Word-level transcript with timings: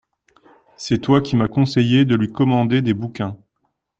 C’est 0.77 0.97
toi 0.97 1.21
qui 1.21 1.35
m’as 1.35 1.47
conseillé 1.47 2.05
de 2.05 2.15
lui 2.15 2.31
commander 2.31 2.81
des 2.81 2.95
bouquins. 2.95 3.37